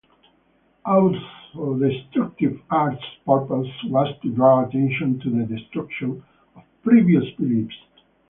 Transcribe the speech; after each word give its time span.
Auto-Destructive 0.83 2.59
Art's 2.71 3.03
purpose 3.23 3.67
was 3.85 4.07
to 4.23 4.31
draw 4.31 4.65
attention 4.67 5.19
to 5.19 5.29
the 5.29 5.43
destruction 5.45 6.23
of 6.55 6.63
previous 6.81 7.29
beliefs. 7.37 7.75